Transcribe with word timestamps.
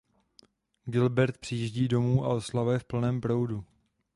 Gilbert 0.87 1.37
přijíždí 1.37 1.87
domů 1.87 2.25
a 2.25 2.27
oslava 2.27 2.73
je 2.73 2.79
v 2.79 2.83
plném 2.83 3.21
proudu. 3.21 3.63